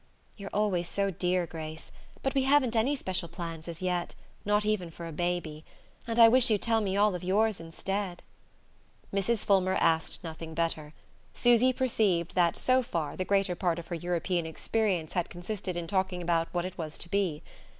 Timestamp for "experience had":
14.47-15.29